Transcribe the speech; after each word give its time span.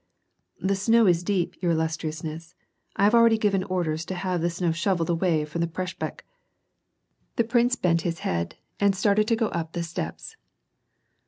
"The 0.69 0.75
snow 0.75 1.05
is 1.05 1.21
deep, 1.23 1.61
your 1.61 1.73
illustriousness, 1.73 2.55
I 2.95 3.03
have 3.03 3.13
already 3.13 3.37
given 3.37 3.61
ordors 3.63 4.03
to 4.07 4.15
have 4.15 4.41
the 4.41 4.49
snow 4.49 4.71
shovelled 4.71 5.11
away 5.11 5.45
from 5.45 5.61
the 5.61 5.67
preshpektJ' 5.67 6.21
Tlio 7.37 7.47
prince 7.47 7.75
bent 7.75 8.01
his 8.01 8.21
heati, 8.21 8.53
and 8.79 8.95
started 8.95 9.27
to 9.27 9.35
go 9.35 9.49
up 9.49 9.73
the 9.73 9.83
steps. 9.83 10.37